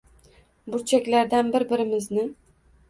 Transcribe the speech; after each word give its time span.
Burchaklardan 0.75 1.55
bir-birimizni 1.59 2.29